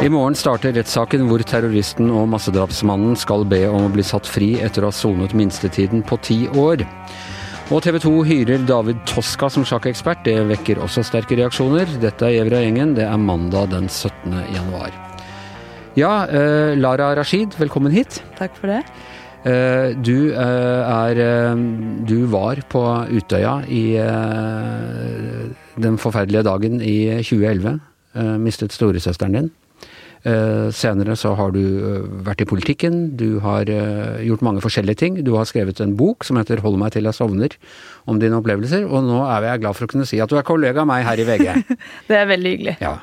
[0.00, 4.54] I morgen starter rettssaken hvor terroristen og massedrapsmannen skal be om å bli satt fri
[4.64, 6.86] etter å ha sonet minstetiden på ti år.
[7.68, 10.24] Og TV 2 hyrer David Toska som sjakkekspert.
[10.24, 11.84] Det vekker også sterke reaksjoner.
[12.00, 12.96] Dette er evra gjengen.
[12.96, 14.40] Det er mandag den 17.
[14.56, 14.96] januar.
[16.00, 18.22] Ja, eh, Lara Rashid, velkommen hit.
[18.40, 18.80] Takk for det.
[19.40, 21.60] Eh, du eh, er eh,
[22.04, 23.96] Du var på Utøya i
[25.80, 27.80] den forferdelige dagen i 2011.
[28.16, 29.50] Eh, mistet storesøsteren din.
[30.20, 31.62] Senere så har du
[32.26, 33.64] vært i politikken, du har
[34.20, 35.14] gjort mange forskjellige ting.
[35.24, 37.56] Du har skrevet en bok som heter 'Hold meg til jeg sovner',
[38.06, 38.84] om dine opplevelser.
[38.84, 41.06] Og nå er jeg glad for å kunne si at du er kollega av meg
[41.06, 41.64] her i VG.
[42.08, 42.76] Det er veldig hyggelig.
[42.82, 42.98] Ja.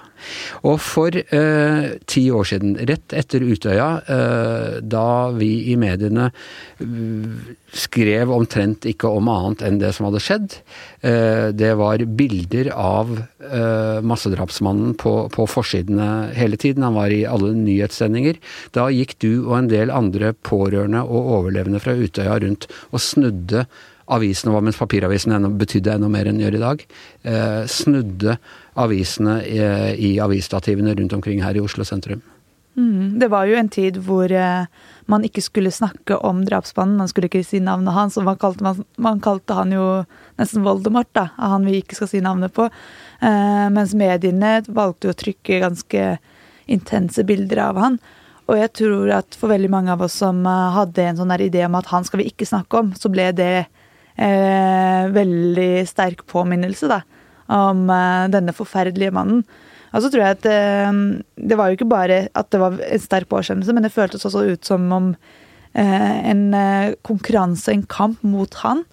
[0.67, 7.55] Og for eh, ti år siden, rett etter Utøya, eh, da vi i mediene eh,
[7.77, 10.57] skrev omtrent ikke om annet enn det som hadde skjedd,
[11.05, 17.25] eh, det var bilder av eh, massedrapsmannen på, på forsidene hele tiden, han var i
[17.29, 18.39] alle nyhetssendinger.
[18.77, 23.67] Da gikk du og en del andre pårørende og overlevende fra Utøya rundt og snudde
[24.07, 26.83] avisene var, mens papiravisen enda, betydde enda mer enn gjør i dag,
[27.27, 28.37] eh, snudde
[28.79, 29.61] avisene i,
[30.09, 32.23] i avisstativene rundt omkring her i Oslo sentrum.
[32.77, 34.67] Mm, det var jo en tid hvor eh,
[35.09, 36.99] man ikke skulle snakke om drapsmannen.
[36.99, 39.85] Man skulle ikke si navnet hans, og man kalte, man, man kalte han jo
[40.37, 42.67] nesten Voldemort, da, han vi ikke skal si navnet på.
[43.25, 46.05] Eh, mens mediene valgte å trykke ganske
[46.69, 47.99] intense bilder av han.
[48.47, 51.65] Og jeg tror at for veldig mange av oss som eh, hadde en sånn idé
[51.65, 53.65] om at han skal vi ikke snakke om, så ble det
[54.17, 57.01] eh, veldig sterk påminnelse da,
[57.53, 59.45] om eh, denne forferdelige mannen.
[59.95, 60.99] Og så tror jeg at eh,
[61.49, 64.45] det var jo ikke bare at det var en sterk påkjennelse, men det føltes også
[64.51, 68.83] ut som om eh, en eh, konkurranse, en kamp mot han.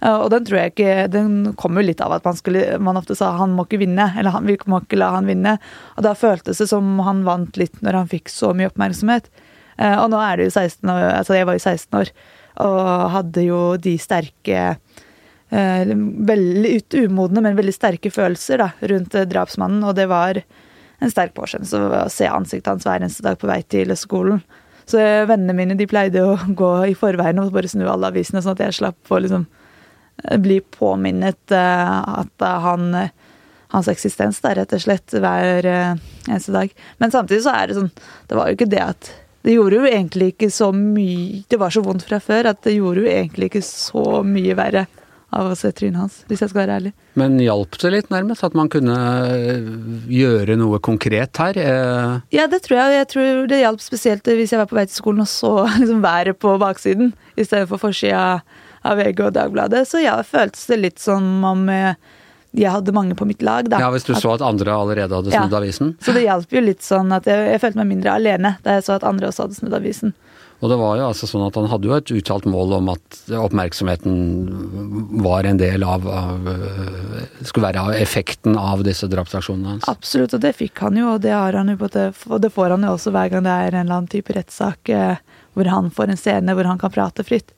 [0.00, 3.00] Eh, og den tror jeg ikke Den kommer jo litt av at man, skulle, man
[3.00, 5.56] ofte sa han må ikke vinne, eller han, vi må ikke la han vinne.
[5.96, 9.28] Og da føltes det som han vant litt når han fikk så mye oppmerksomhet.
[9.74, 12.10] Og nå er det jo 16 år, altså jeg var jo 16 år
[12.62, 14.76] og hadde jo de sterke
[15.54, 19.84] Veldig umodne, men veldig sterke følelser da, rundt drapsmannen.
[19.86, 23.60] Og det var en sterk påskjønnelse å se ansiktet hans hver eneste dag på vei
[23.70, 24.42] til skolen.
[24.88, 28.56] Så vennene mine de pleide å gå i forveien og bare snu alle avisene, sånn
[28.56, 29.46] at jeg slapp å liksom
[30.40, 32.84] bli påminnet at han
[33.74, 36.70] hans eksistens der, rett og slett, hver eneste dag.
[37.02, 37.90] Men samtidig så er det sånn
[38.30, 39.10] Det var jo ikke det at
[39.44, 42.76] det gjorde jo egentlig ikke så mye Det var så vondt fra før at det
[42.78, 44.86] gjorde jo egentlig ikke så mye verre
[45.34, 46.92] av å se trynet hans, hvis jeg skal være ærlig.
[47.18, 48.44] Men hjalp det litt, nærmest?
[48.46, 48.96] At man kunne
[50.10, 51.58] gjøre noe konkret her?
[51.58, 52.98] Eh, Ja, det tror jeg.
[53.00, 56.02] Jeg tror det hjalp spesielt hvis jeg var på vei til skolen og så liksom
[56.04, 58.42] været på baksiden i stedet for forsida
[58.84, 59.86] av VG og Dagbladet.
[59.88, 61.94] Så ja, føltes det litt som om eh,
[62.54, 63.80] jeg hadde mange på mitt lag, da.
[63.82, 65.58] ja, Hvis du så at andre allerede hadde snudd Ja.
[65.58, 65.96] avisen?
[66.00, 68.86] Så det hjalp jo litt sånn at jeg, jeg følte meg mindre alene da jeg
[68.86, 70.14] så at andre også hadde snudd avisen.
[70.62, 73.18] Og det var jo altså sånn at han hadde jo et uttalt mål om at
[73.36, 79.88] oppmerksomheten var en del av, av øh, Skulle være av effekten av disse drapsaksjonene hans.
[79.90, 82.52] Absolutt, og det fikk han jo, og det, har han jo på det, og det
[82.54, 85.20] får han jo også hver gang det er en eller annen type rettssak eh,
[85.58, 87.52] hvor han får en scene hvor han kan prate fritt.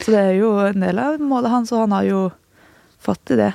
[0.00, 2.26] Så det er jo en del av målet hans, og han har jo
[3.02, 3.52] fått til det.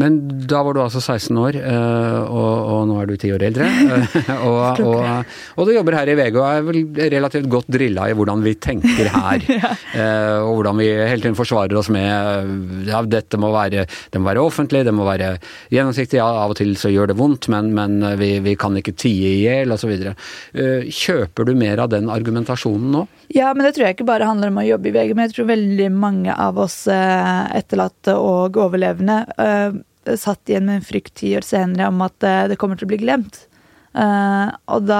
[0.00, 0.14] Men
[0.48, 3.66] da var du altså 16 år, øh, og, og nå er du 10 år eldre.
[3.68, 6.80] øh, og, og, og du jobber her i VG og er vel
[7.12, 9.44] relativt godt drilla i hvordan vi tenker her.
[9.52, 9.72] ja.
[10.40, 14.46] og hvordan vi hele tiden forsvarer oss med ja, dette må være, det må være
[14.46, 15.34] offentlig, det må være
[15.72, 16.22] gjennomsiktig.
[16.22, 19.36] Ja, av og til så gjør det vondt, men, men vi, vi kan ikke tie
[19.36, 19.92] i hjel osv.
[20.52, 23.06] Kjøper du mer av den argumentasjonen nå?
[23.32, 25.36] Ja, men det tror jeg ikke bare handler om å jobbe i VG, men jeg
[25.36, 29.80] tror veldig mange av oss eh, etterlatte og overlevende eh,
[30.18, 32.92] satt igjen med en frykt ti år senere om at eh, det kommer til å
[32.92, 33.44] bli glemt.
[33.92, 34.98] Uh, og da,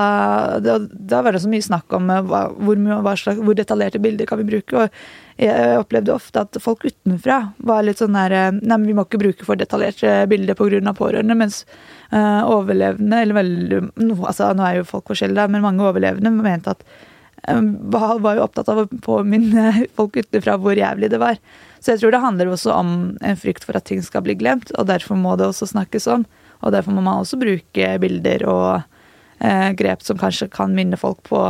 [0.60, 4.02] da, da var det så mye snakk om eh, hva, hvor, hva slags, hvor detaljerte
[4.04, 4.82] bilder kan vi bruke.
[4.82, 9.06] Og jeg opplevde ofte at folk utenfra var litt sånn der Nei, men vi må
[9.06, 10.92] ikke bruke for detaljerte bilder pga.
[10.98, 11.38] pårørende.
[11.40, 11.62] Mens
[12.12, 16.76] uh, overlevende, eller veldig no, altså Nå er jo folk forskjellige, men mange overlevende mente
[16.76, 16.84] at
[17.42, 21.40] var jo opptatt av å påminne folk utenfra hvor jævlig det var.
[21.82, 24.70] Så jeg tror det handler også om en frykt for at ting skal bli glemt,
[24.78, 26.26] og derfor må det også snakkes om.
[26.62, 28.68] Og derfor må man også bruke bilder og
[29.42, 31.42] eh, grep som kanskje kan minne folk på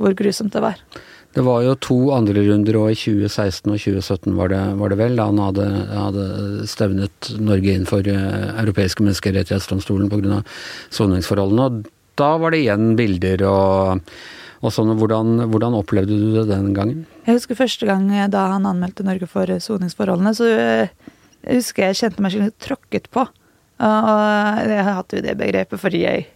[0.00, 0.80] hvor grusomt det var.
[1.30, 4.98] Det var jo to andre runder òg, i 2016 og 2017 var det, var det
[4.98, 6.26] vel, da han hadde, hadde
[6.66, 10.42] stevnet Norge inn for eh, europeiske menneskerettighetsdomstolen pga.
[10.90, 11.68] soningsforholdene.
[11.68, 14.10] Og da var det igjen bilder og,
[14.60, 14.92] og sånn.
[15.00, 17.04] Hvordan, hvordan opplevde du det den gangen?
[17.26, 20.90] Jeg husker første gang da han anmeldte Norge for soningsforholdene, så jeg
[21.48, 23.24] husker jeg kjente meg skikkelig tråkket på.
[23.80, 26.28] Og jeg hadde jo det begrepet fordi jeg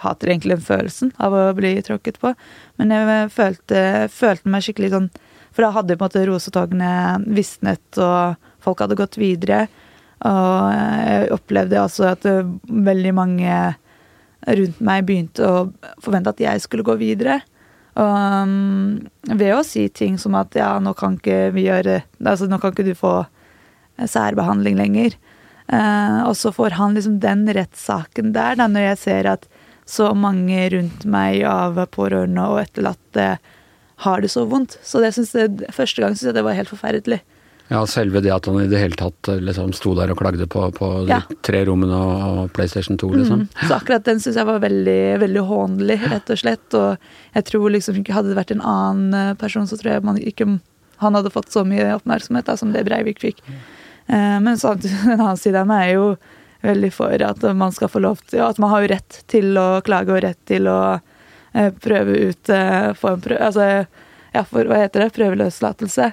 [0.00, 2.32] hater egentlig den følelsen av å bli tråkket på.
[2.80, 3.82] Men jeg følte,
[4.12, 5.10] følte meg skikkelig sånn
[5.50, 6.90] For da hadde på en måte rosetogene
[7.34, 9.64] visnet, og folk hadde gått videre.
[10.22, 12.26] Og jeg opplevde altså at
[12.70, 13.56] veldig mange
[14.46, 15.64] rundt meg begynte å
[16.04, 17.40] forvente at jeg skulle gå videre.
[18.00, 22.56] Um, ved å si ting som at ja, nå kan ikke vi gjøre Altså, nå
[22.62, 23.26] kan ikke du få
[24.00, 25.16] særbehandling lenger.
[25.70, 29.44] Uh, og så får han liksom den rettssaken der, da, når jeg ser at
[29.90, 33.26] så mange rundt meg av pårørende og etterlatte
[34.04, 34.78] har det så vondt.
[34.86, 37.20] Så det synes jeg, første gang syns jeg det var helt forferdelig.
[37.70, 40.46] Ja, selve det at han i det hele tatt eh, liksom sto der og klagde
[40.50, 43.44] på, på de tre rommene og PlayStation 2, liksom.
[43.44, 43.60] Mm.
[43.68, 46.74] Så akkurat den syns jeg var veldig, veldig hånlig, rett og slett.
[46.74, 50.18] Og jeg tror liksom hadde det vært en annen eh, person, så tror jeg man
[50.18, 50.48] ikke
[51.00, 53.38] han hadde fått så mye oppmerksomhet da, som det Breivik fikk.
[53.46, 56.08] Eh, men sånn, en annen side av meg er jo
[56.66, 59.54] veldig for at man skal få lov til ja, At man har jo rett til
[59.56, 60.80] å klage og rett til å
[61.54, 62.50] eh, prøve ut
[62.98, 63.86] få en prøve, Altså,
[64.34, 65.14] ja, for hva heter det?
[65.14, 66.10] Prøveløslatelse.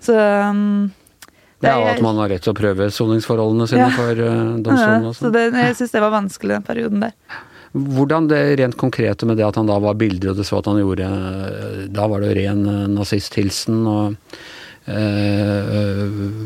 [0.00, 0.88] Så um,
[1.60, 3.92] ja, og at man har rett til å prøve soningsforholdene sine ja.
[3.92, 5.04] for uh, domstolen.
[5.04, 7.12] Ja, så det, jeg syns det var vanskelig den perioden der.
[7.70, 10.66] Hvordan det rent konkrete med det at han da var bilder, og det så at
[10.66, 14.16] han gjorde eh, Da var det jo ren uh, nazisthilsen og
[14.88, 16.40] uh,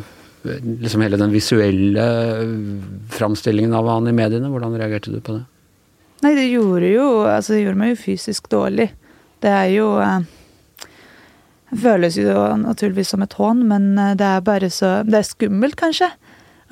[0.82, 2.05] liksom hele den visuelle
[3.14, 4.50] framstillingen av han i mediene.
[4.52, 5.44] Hvordan reagerte du på det?
[6.25, 8.90] Nei, det gjorde jo Altså, det gjorde meg jo fysisk dårlig.
[9.44, 9.88] Det er jo
[11.81, 15.76] føles jo naturligvis som et hån, men eh, det er bare så Det er skummelt,
[15.81, 16.11] kanskje.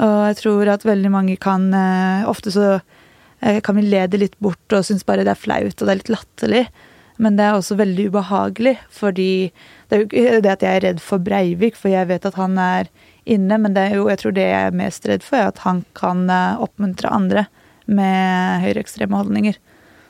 [0.02, 2.66] Og jeg tror at veldig mange kan eh, Ofte så
[3.40, 5.92] eh, kan vi le det litt bort og synes bare det er flaut og det
[5.92, 6.66] er litt latterlig.
[7.22, 9.52] Men det er også veldig ubehagelig, fordi
[9.88, 12.38] det er jo ikke det at jeg er redd for Breivik, for jeg vet at
[12.40, 12.88] han er
[13.28, 15.60] inne, men det er jo, jeg tror det jeg er mest redd for, er at
[15.62, 17.44] han kan oppmuntre andre
[17.86, 19.60] med høyreekstreme holdninger.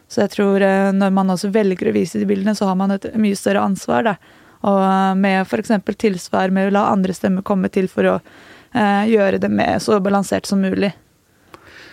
[0.08, 3.10] Så jeg tror når man også velger å vise de bildene, så har man et
[3.18, 4.14] mye større ansvar, da.
[4.68, 5.74] Og med f.eks.
[5.98, 9.98] tilsvar med å la andre stemmer komme til for å eh, gjøre det med så
[10.02, 10.92] balansert som mulig.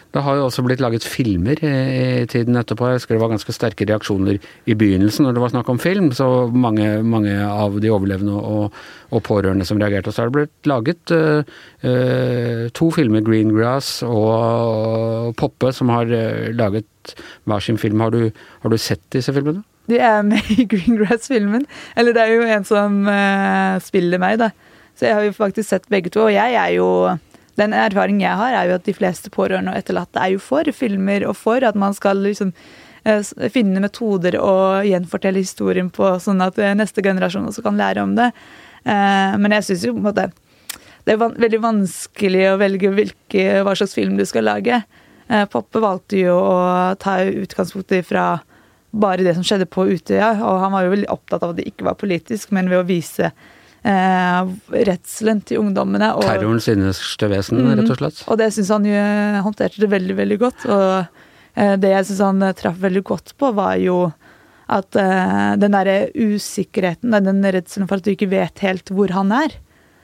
[0.10, 2.88] Det har jo også blitt laget filmer i tiden etterpå.
[2.90, 6.08] Jeg husker det var ganske sterke reaksjoner i begynnelsen når det var snakk om film.
[6.18, 8.80] Så mange, mange av de overlevende og,
[9.12, 10.10] og, pårørende som reagerte.
[10.10, 16.10] Og så har det blitt laget uh, to filmer, 'Greengrass' og, 'Poppe', som har
[16.58, 17.14] laget
[17.46, 18.02] hver sin film.
[18.02, 18.32] Har du,
[18.66, 19.62] har du sett disse filmene?
[19.90, 21.66] De er med i Greengrass-filmen.
[21.98, 24.52] Eller det er jo en som uh, spiller meg, da.
[24.98, 26.28] Så jeg har jo faktisk sett begge to.
[26.28, 26.90] Og jeg er jo
[27.60, 30.64] Den erfaringen jeg har, er jo at de fleste pårørende og etterlatte er jo for
[30.72, 36.40] filmer, og for at man skal liksom uh, finne metoder og gjenfortelle historien på, sånn
[36.46, 38.32] at uh, neste generasjon også kan lære om det.
[38.86, 40.24] men jeg syns jo på en måte
[41.04, 44.78] det er veldig vanskelig å velge hvilke, hva slags film du skal lage.
[45.52, 46.56] Poppe valgte jo å
[47.02, 48.38] ta utgangspunkt fra
[48.92, 50.34] bare det som skjedde på Utøya.
[50.46, 52.88] Og han var jo veldig opptatt av at det ikke var politisk, men ved å
[52.88, 54.54] vise eh,
[54.90, 56.12] redselen til ungdommene.
[56.18, 58.24] Og, Terrorens innerste vesen, mm, rett og slett.
[58.28, 59.06] Og det syns han jo
[59.46, 60.68] håndterte det veldig, veldig godt.
[60.70, 60.90] Og
[61.56, 64.02] eh, det jeg syns han traff veldig godt på, var jo
[64.70, 69.34] at eh, den derre usikkerheten, den redselen for at du ikke vet helt hvor han
[69.34, 69.58] er.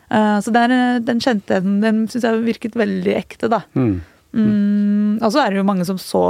[0.10, 0.74] Eh, så der,
[1.06, 3.64] den kjente den, den syns jeg virket veldig ekte, da.
[3.78, 3.96] Mm.
[4.36, 6.26] Mm, og så er det jo mange som så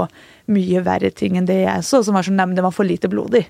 [0.52, 2.88] mye verre ting enn det jeg så, som var sånn Nei, men det var for
[2.88, 3.46] lite blodig.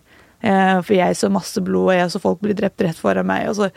[0.45, 3.49] Eh, for jeg så masse blod, og jeg så folk bli drept rett foran meg.
[3.49, 3.71] og så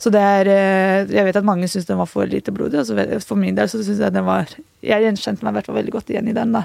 [0.00, 2.80] så det er eh, Jeg vet at mange syns den var for lite blodig.
[2.80, 4.48] og så For min del så syns jeg den var
[4.80, 6.64] Jeg gjenkjente meg i hvert fall veldig godt igjen i den, da.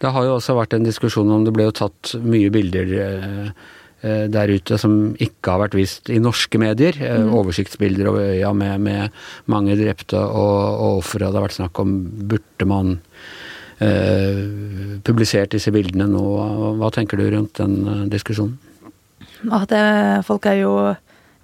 [0.00, 3.50] Det har jo også vært en diskusjon om det ble jo tatt mye bilder eh,
[4.00, 6.96] der ute som ikke har vært vist i norske medier.
[6.96, 7.34] Mm.
[7.36, 9.18] Oversiktsbilder over øya med, med
[9.52, 11.26] mange drepte og, og ofre.
[11.26, 11.92] Det har vært snakk om
[12.30, 12.94] burde man
[13.80, 16.24] publisert disse bildene nå.
[16.80, 18.58] Hva tenker du rundt den eh, diskusjonen?
[19.50, 19.84] At det,
[20.26, 20.74] folk er jo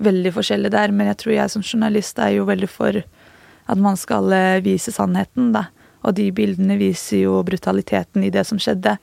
[0.05, 3.97] veldig forskjellige der, men jeg tror jeg som journalist er jo veldig for at man
[3.97, 5.69] skal eh, vise sannheten, da.
[6.07, 8.99] Og de bildene viser jo brutaliteten i det som skjedde.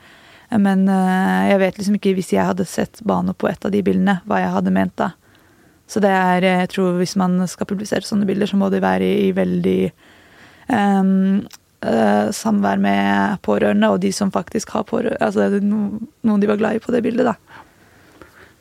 [0.53, 4.19] Men jeg vet liksom ikke, hvis jeg hadde sett Bano på et av de bildene,
[4.29, 5.09] hva jeg hadde ment da.
[5.89, 9.09] Så det er, jeg tror hvis man skal publisere sånne bilder, så må de være
[9.25, 9.79] i veldig
[10.69, 11.41] um,
[11.83, 16.77] uh, samvær med pårørende, og de som faktisk har pårørende Altså noen de var glad
[16.77, 17.35] i på det bildet, da.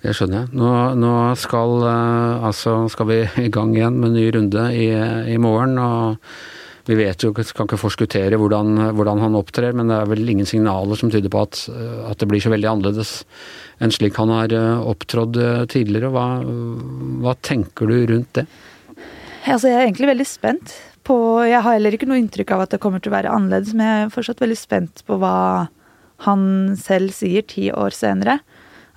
[0.03, 0.57] Det skjønner jeg.
[0.59, 4.91] Nå, nå skal, uh, altså, skal vi i gang igjen med en ny runde i,
[5.35, 5.79] i morgen.
[5.79, 6.19] og
[6.91, 10.49] vi vet jo, kan ikke forskuttere hvordan, hvordan, han opptrer, men det er vel ingen
[10.51, 11.61] signaler som tyder på at,
[12.11, 13.21] at det blir så veldig annerledes
[13.79, 14.51] enn slik han har
[14.91, 15.39] opptrådt
[15.71, 16.11] tidligere.
[16.11, 16.27] Hva,
[17.23, 18.49] hva tenker du rundt det?
[19.47, 20.75] Altså, jeg er egentlig veldig spent
[21.07, 21.17] på
[21.49, 23.87] Jeg har heller ikke noe inntrykk av at det kommer til å være annerledes, men
[23.87, 25.37] jeg er fortsatt veldig spent på hva
[26.27, 26.45] han
[26.79, 28.39] selv sier ti år senere.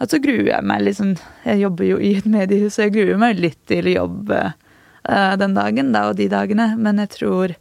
[0.01, 1.13] At så gruer jeg meg liksom
[1.45, 5.55] Jeg jobber jo i et mediehus, så jeg gruer meg litt til jobb uh, den
[5.55, 7.55] dagen da, og de dagene, men jeg tror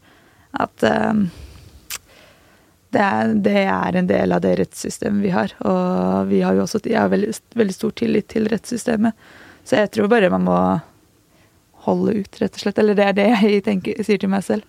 [0.55, 1.13] at uh,
[2.95, 5.55] det, er, det, er, en del av det rettssystemet vi har.
[5.67, 9.17] Og vi har jo også jeg har veldig, veldig stor tillit til rettssystemet.
[9.65, 10.59] Så jeg tror bare man må
[11.87, 12.79] holde ut, rett og slett.
[12.83, 14.65] Eller det er det jeg tenker, sier til meg selv.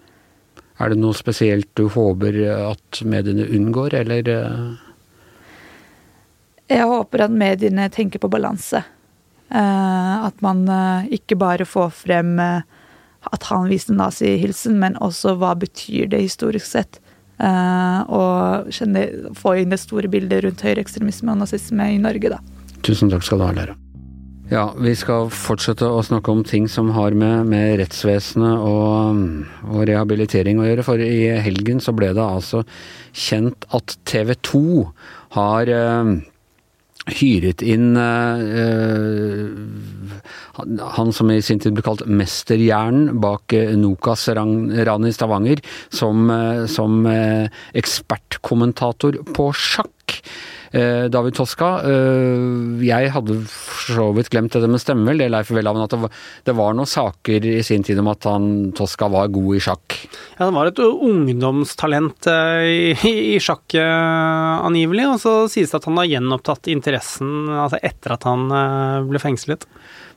[0.79, 4.27] Er det noe spesielt du håper at mediene unngår, eller?
[6.67, 8.81] Jeg håper at mediene tenker på balanse.
[9.55, 10.65] At man
[11.13, 16.99] ikke bare får frem at han viste nazihilsen, men også hva betyr det historisk sett?
[17.39, 22.39] Og kjenne, få inn det store bildet rundt høyreekstremisme og nazisme i Norge, da.
[22.85, 23.79] Tusen takk skal du ha, Læra.
[24.45, 29.17] Ja, vi skal fortsette å snakke om ting som har med, med rettsvesenet og,
[29.65, 30.85] og, rehabilitering å gjøre.
[30.85, 32.61] For i helgen så ble det altså
[33.09, 34.61] kjent at TV 2
[35.33, 36.11] har uh,
[37.17, 39.49] hyret inn uh,
[40.93, 45.59] han som i sin tid ble kalt mesterhjernen bak eh, Nokas-ranet i Stavanger,
[45.89, 46.29] som,
[46.71, 47.01] som
[47.75, 50.21] ekspertkommentator på sjakk.
[50.75, 51.69] David Toska.
[52.83, 55.93] Jeg hadde for så vidt glemt dette med stemme, vel, det Leif Welhaven, at
[56.47, 59.97] det var, noen saker i sin tid om at han Toska var god i sjakk.
[60.35, 62.95] Ja, han var et ungdomstalent i,
[63.35, 68.27] i sjakk angivelig, og så sies det at han har gjenopptatt interessen altså etter at
[68.27, 68.49] han
[69.07, 69.67] ble fengslet.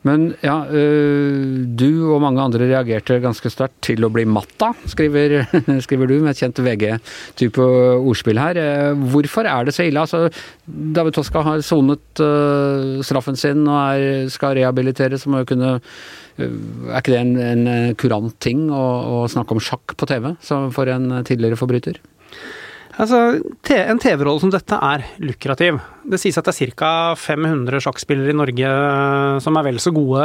[0.07, 5.41] Men ja, du og mange andre reagerte ganske sterkt til å bli matta, skriver,
[5.85, 7.67] skriver du, med et kjent VG-type
[7.99, 8.61] ordspill her.
[9.13, 10.05] Hvorfor er det så ille?
[10.05, 10.29] Altså,
[10.67, 12.23] David Toska har sonet
[13.07, 15.51] straffen sin og er, skal rehabiliteres, må Er
[17.01, 17.67] ikke det en, en
[17.99, 18.85] kurant ting å,
[19.19, 21.99] å snakke om sjakk på TV for en tidligere forbryter?
[22.99, 23.19] Altså,
[23.71, 25.79] En TV-rolle som dette er lukrativ.
[26.09, 26.91] Det sies at det er ca.
[27.21, 28.73] 500 sjakkspillere i Norge
[29.45, 30.25] som er vel så gode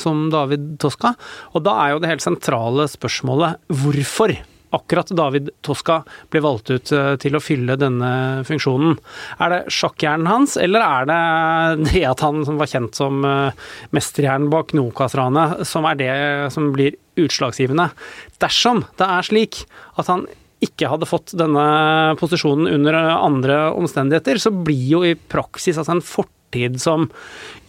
[0.00, 1.12] som David Toska.
[1.52, 4.32] Og da er jo det helt sentrale spørsmålet hvorfor
[4.72, 5.98] akkurat David Toska
[6.32, 8.12] ble valgt ut eh, til å fylle denne
[8.48, 8.96] funksjonen.
[9.44, 13.64] Er det sjakkhjernen hans, eller er det det at han som var kjent som eh,
[13.92, 16.12] mesterhjernen bak Nokas-ranet, som er det
[16.54, 17.90] som blir utslagsgivende?
[18.40, 19.64] Dersom det er slik
[20.00, 20.24] at han
[20.62, 21.64] ikke hadde fått denne
[22.20, 27.08] posisjonen under andre omstendigheter, så blir jo i praksis altså en fortid som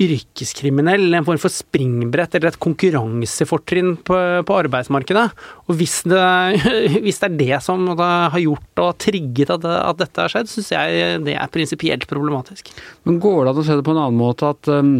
[0.04, 5.26] yrkeskriminell, en form for springbrett eller et konkurransefortrinn på, på arbeidsmarkedet.
[5.70, 6.22] Og hvis det,
[7.06, 10.74] hvis det, er det som har gjort og trigget at, at dette har skjedd, syns
[10.76, 12.74] jeg det er prinsipielt problematisk.
[13.08, 14.96] Men går det an å se det på en annen måte, at um,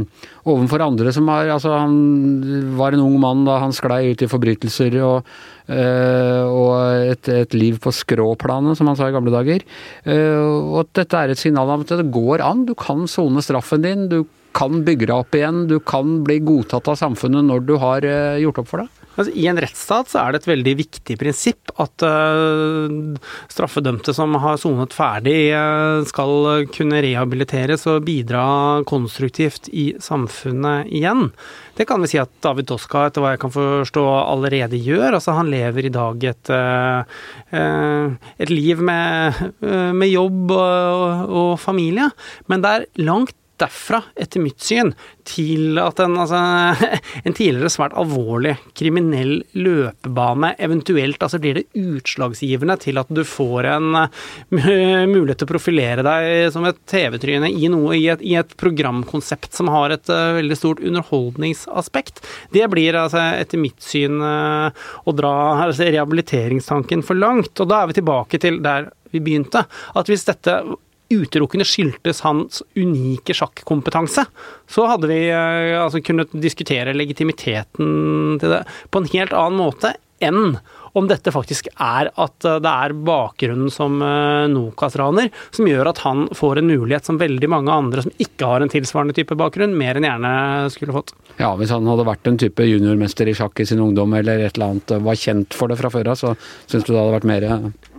[0.50, 4.30] overfor andre som har Altså, han var en ung mann da han sklei ut i
[4.32, 5.28] forbrytelser og
[5.70, 6.72] og
[7.14, 9.64] et, et, liv på skråplanet, som han sa i gamle dager.
[10.08, 12.66] Uh, og at dette er et signal om at det går an.
[12.68, 14.08] Du kan sone straffen din.
[14.12, 15.66] Du kan bygge deg opp igjen.
[15.72, 19.03] Du kan bli godtatt av samfunnet når du har uh, gjort opp for deg.
[19.14, 23.18] Altså, I en rettsstat så er det et veldig viktig prinsipp at uh,
[23.52, 28.46] straffedømte som har sonet ferdig, uh, skal kunne rehabiliteres og bidra
[28.90, 31.30] konstruktivt i samfunnet igjen.
[31.78, 35.20] Det kan vi si at David Toska, etter hva jeg kan forstå, allerede gjør.
[35.20, 39.46] Altså, han lever i dag et, uh, et liv med,
[39.94, 42.10] med jobb og, og familie,
[42.50, 44.92] men det er langt derfra, etter mitt syn,
[45.28, 46.40] til at en, altså,
[47.26, 53.70] en tidligere svært alvorlig kriminell løpebane eventuelt altså blir det utslagsgivende til at du får
[53.76, 54.08] en uh,
[55.10, 59.96] mulighet til å profilere deg som et TV-tryne i, i, i, et programkonsept som har
[59.96, 62.24] et uh, veldig stort underholdningsaspekt.
[62.54, 64.74] Det blir altså, etter mitt syn uh,
[65.06, 65.36] å dra
[65.68, 67.54] altså, rehabiliteringstanken for langt.
[67.60, 69.66] Og da er vi tilbake til der vi begynte.
[69.94, 70.62] At hvis dette
[71.14, 74.26] utelukkende skyldtes hans unike sjakkompetanse,
[74.70, 79.96] så hadde vi eh, altså, kunnet diskutere legitimiteten til det på en helt annen måte
[80.24, 80.58] enn
[80.94, 86.04] om dette faktisk er at eh, det er bakgrunnen som eh, Nokas-raner som gjør at
[86.06, 89.76] han får en mulighet som veldig mange andre som ikke har en tilsvarende type bakgrunn,
[89.78, 90.34] mer enn gjerne
[90.74, 91.16] skulle fått.
[91.40, 94.60] Ja, hvis han hadde vært en type juniormester i sjakk i sin ungdom eller et
[94.60, 96.36] eller annet, var kjent for det fra før av, så
[96.70, 97.50] syns du det hadde vært mer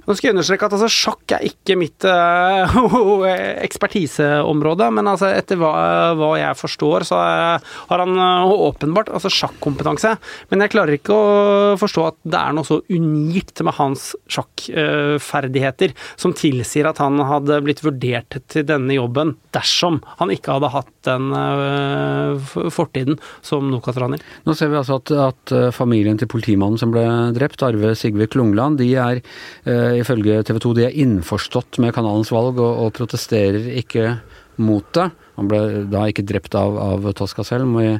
[0.04, 2.76] Nå skal jeg understreke at altså, sjakk er ikke mitt uh,
[3.66, 5.72] ekspertiseområde, men altså, etter hva,
[6.18, 10.14] hva, jeg forstår, så er, har han uh, åpenbart altså, sjakkompetanse.
[10.50, 15.94] Men jeg klarer ikke å forstå at det er noe så unikt med hans sjakkferdigheter
[15.94, 20.72] uh, som tilsier at han hadde blitt vurdert til denne jobben dersom han ikke hadde
[20.74, 21.28] hatt den
[22.74, 24.22] fortiden som Nokas-raner.
[24.48, 27.04] Nå ser vi altså at, at, familien til politimannen som ble
[27.36, 29.20] drept, Arve Sigve Klungland, de er
[30.00, 34.18] ifølge TV 2 de er innforstått med kanalens valg og, og protesterer ikke
[34.62, 35.08] mot det.
[35.38, 35.60] Han ble
[35.90, 37.94] da ikke drept av, av Tosca selv, må vi,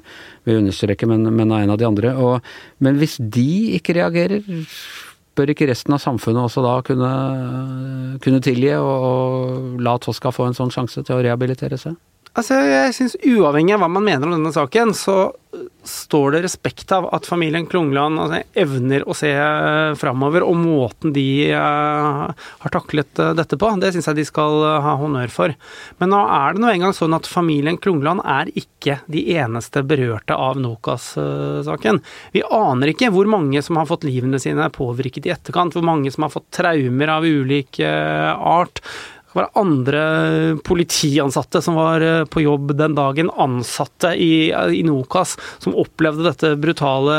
[0.47, 2.15] vil understreke, men, men, av en av de andre.
[2.15, 4.47] Og, men hvis de ikke reagerer,
[5.35, 7.13] bør ikke resten av samfunnet også da kunne,
[8.23, 11.99] kunne tilgi og, og la Tosca få en sånn sjanse til å rehabilitere seg?
[12.35, 15.31] Altså, jeg synes Uavhengig av hva man mener om denne saken, så
[15.87, 19.31] står det respekt av at familien Klungland altså, evner å se
[20.00, 24.59] framover, og måten de uh, har taklet uh, dette på, det syns jeg de skal
[24.64, 25.55] uh, ha honnør for.
[26.03, 30.35] Men nå er det nå engang sånn at familien Klungland er ikke de eneste berørte
[30.35, 32.03] av Nokas-saken.
[32.35, 36.11] Vi aner ikke hvor mange som har fått livene sine påvirket i etterkant, hvor mange
[36.11, 38.83] som har fått traumer av ulik art
[39.35, 40.03] det var andre
[40.62, 46.53] politiansatte som var eh, på jobb den dagen, ansatte i, i Nokas, som opplevde dette
[46.62, 47.17] brutale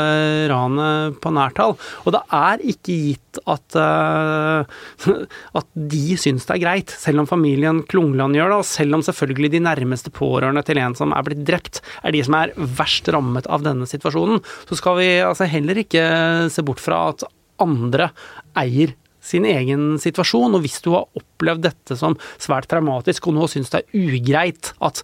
[0.48, 1.76] ranet på nærtall.
[2.06, 4.64] Og det er ikke gitt at, uh,
[5.60, 9.04] at de syns det er greit, selv om familien Klungland gjør det, og selv om
[9.04, 13.12] selvfølgelig de nærmeste pårørende til en som er blitt drept, er de som er verst
[13.12, 16.06] rammet av denne situasjonen, så skal vi altså heller ikke
[16.52, 17.28] se bort fra at
[17.60, 18.08] andre
[18.56, 18.96] eier
[19.26, 20.56] sin egen situasjon.
[20.56, 24.72] Og hvis du har opplevd dette som svært traumatisk, og nå syns det er ugreit
[24.84, 25.02] at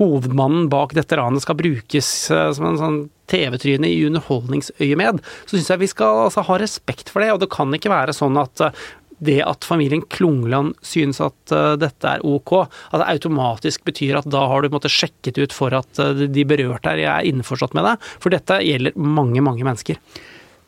[0.00, 2.98] hovedmannen bak dette ranet skal brukes eh, som en sånn
[3.32, 7.32] TV-tryne i underholdningsøyemed, så syns jeg vi skal altså, ha respekt for det.
[7.34, 8.82] Og det kan ikke være sånn at eh,
[9.22, 12.56] det at familien Klungland synes at uh, dette er ok,
[12.90, 16.96] at det automatisk betyr at da har du måttet sjekket ut for at de berørte
[16.96, 17.92] er innforstått med det.
[18.18, 20.00] For dette gjelder mange, mange mennesker.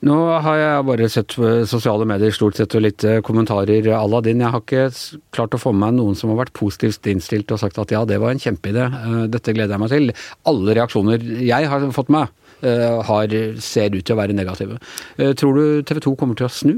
[0.05, 1.33] Nå har jeg bare sett
[1.71, 4.43] sosiale medier stort sett og litt eh, kommentarer à la din.
[4.43, 4.83] Jeg har ikke
[5.33, 8.03] klart å få med meg noen som har vært positivt innstilt og sagt at ja,
[8.05, 10.13] det var en kjempeidé, eh, dette gleder jeg meg til.
[10.51, 14.77] Alle reaksjoner jeg har fått med, eh, har, ser ut til å være negative.
[15.41, 16.77] Tror du TV 2 kommer til å snu?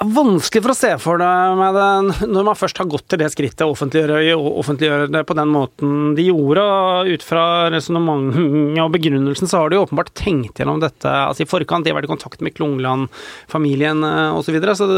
[0.00, 3.66] Vanskelig for å se for meg det når man først har gått til det skrittet
[3.66, 6.64] å offentliggjøre, offentliggjøre, det på den måten de gjorde.
[7.10, 11.84] Ut fra resonnementet og begrunnelsen så har de åpenbart tenkt gjennom dette altså i forkant.
[11.84, 14.04] De har vært i kontakt med Klungland-familien
[14.36, 14.50] osv.
[14.50, 14.88] Så, videre, så,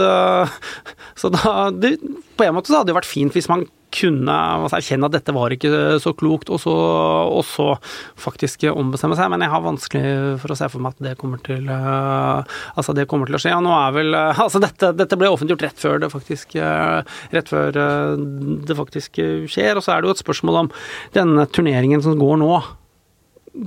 [1.19, 1.99] så da det,
[2.39, 5.35] På en måte så hadde det vært fint hvis man kunne altså, erkjenne at dette
[5.37, 5.71] var ikke
[6.03, 7.69] så klokt, og så, og så,
[8.21, 9.31] faktisk ombestemme seg.
[9.33, 12.43] Men jeg har vanskelig for å se for meg at det kommer til, uh,
[12.77, 13.55] altså det kommer til å skje.
[13.57, 17.03] Og nå er vel uh, Altså, dette, dette, ble offentliggjort rett før det faktisk, uh,
[17.35, 17.81] rett før,
[18.67, 19.79] det faktisk skjer.
[19.79, 20.71] Og så er det jo et spørsmål om
[21.17, 22.55] denne turneringen som går nå.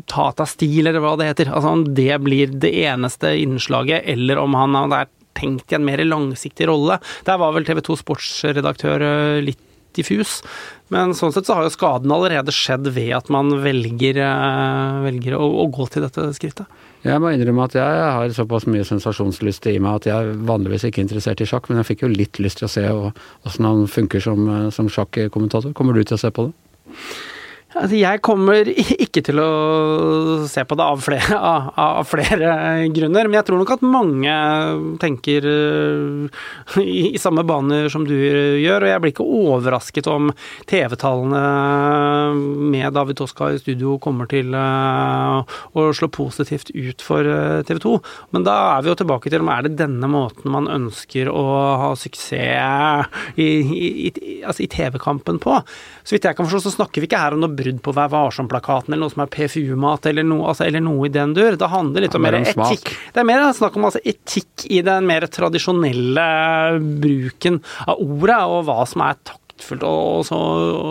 [0.10, 1.52] Tata Stil, eller hva det heter.
[1.54, 6.02] Altså om det blir det eneste innslaget, eller om han er tenkt i en mer
[6.06, 6.98] langsiktig rolle.
[7.28, 9.06] Der var vel TV 2 sportsredaktør
[9.44, 9.62] litt
[9.96, 10.40] diffus.
[10.94, 15.38] Men sånn sett så har jo skaden allerede skjedd ved at man velger, eh, velger
[15.38, 16.82] å, å, gå til dette skrittet.
[17.06, 20.88] Jeg må innrømme at jeg har såpass mye sensasjonslyst i meg at jeg er vanligvis
[20.90, 22.86] ikke interessert i sjakk, men jeg fikk jo litt lyst til å se
[23.46, 25.74] åssen han funker som, eh, som sjakkommentator.
[25.78, 26.54] Kommer du til å se på det?
[27.76, 32.52] Altså, jeg kommer ikke til å se på det av flere, av, av flere,
[32.96, 34.36] grunner, men jeg tror nok at mange
[35.02, 36.46] tenker eh,
[36.80, 40.32] i, i, samme baner som du gjør, og jeg blir ikke overrasket om
[40.72, 41.42] TV-tallene
[42.72, 47.84] med David Toska i studio kommer til eh, å slå positivt ut for eh, TV
[47.84, 47.94] 2.
[48.38, 51.44] Men da er vi jo tilbake til om er det denne måten man ønsker å
[51.84, 54.10] ha suksess i, i,
[54.48, 55.60] altså i TV-kampen på.
[56.06, 58.12] Så vidt jeg kan forstå, så snakker vi ikke her om noe brudd på Vær
[58.14, 61.58] varsom-plakaten, eller noe som er PFU-mat, eller, no, altså, eller, noe i den dur.
[61.60, 62.92] Det handler litt om mer etikk.
[63.14, 66.28] Det er mer snakk om altså, etikk i den mer tradisjonelle
[67.02, 70.38] bruken av ordet, og hva som er takt praktfullt og, så,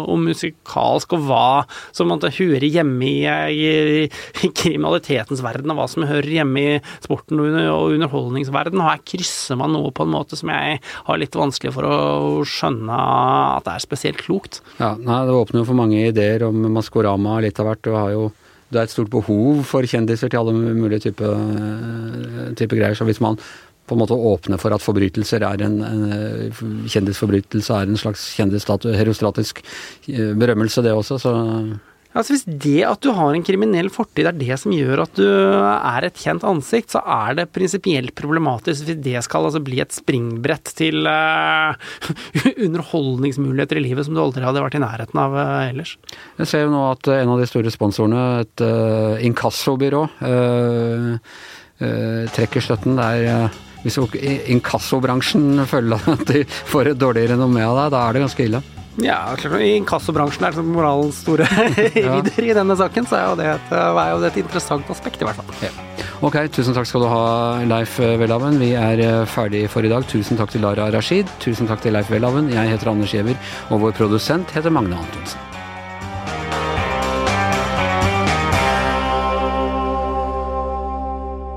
[0.09, 4.05] og, musikalsk, og hva som måtte høre hjemme i, i,
[4.44, 8.81] i, kriminalitetens verden, og hva som hører hjemme i sporten og, og underholdningsverden.
[8.81, 12.44] Og her krysser man noe på en måte som jeg har litt vanskelig for å
[12.44, 12.94] skjønne
[13.59, 14.62] at det er spesielt klokt.
[14.79, 17.85] Ja, nei, Det åpner jo for mange ideer om Maskorama litt av hvert.
[17.85, 18.33] Du har jo
[18.72, 22.96] det er et stort behov for kjendiser til alle mulige typer type greier.
[22.98, 23.37] Så hvis man
[23.87, 28.94] på en måte åpne for at forbrytelser er en, en kjendisforbrytelse er en slags kjendisstatue,
[28.97, 29.61] herostratisk
[30.09, 31.18] berømmelse, det også.
[31.20, 31.35] så
[32.14, 35.27] Altså Hvis det at du har en kriminell fortid er det som gjør at du
[35.27, 39.94] er et kjent ansikt, så er det prinsipielt problematisk hvis det skal altså bli et
[39.94, 41.75] springbrett til uh,
[42.66, 45.97] underholdningsmuligheter i livet som du aldri hadde vært i nærheten av uh, ellers.
[46.38, 50.07] Jeg ser jo nå at en av de store sponsorene, et uh, inkassobyrå,
[52.35, 52.94] trekker støtten.
[52.97, 53.49] Det er
[53.85, 54.01] hvis
[54.55, 58.62] inkassobransjen føler at de får et dårlig renommé av deg, da er det ganske ille.
[59.03, 61.49] Ja, I inkassobransjen er det moralens store
[61.97, 65.23] ridder i denne saken, så er jo, det et, er jo det et interessant aspekt,
[65.23, 65.57] i hvert fall.
[65.64, 65.73] Ja.
[66.25, 67.25] Ok, tusen takk skal du ha,
[67.68, 68.61] Leif Welhaven.
[68.62, 70.07] Vi er eh, ferdig for i dag.
[70.11, 71.31] Tusen takk til Lara Rashid.
[71.42, 72.53] Tusen takk til Leif Welhaven.
[72.55, 73.40] Jeg heter Anders Giæver,
[73.75, 75.54] og vår produsent heter Magne Antonsen.